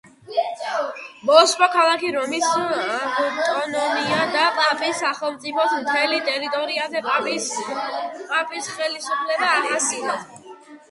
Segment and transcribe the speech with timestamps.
[1.29, 10.17] მოსპო ქალაქი რომის ავტონომია და პაპის სახელმწიფოს მთელ ტერიტორიაზე პაპის ხელისუფლება აღადგინა.